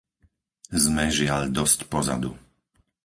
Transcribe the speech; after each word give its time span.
Sme, 0.83 1.05
žiaľ, 1.17 1.41
dosť 1.57 1.79
pozadu. 1.93 2.29